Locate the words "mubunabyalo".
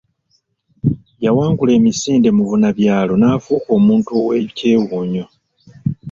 2.37-3.13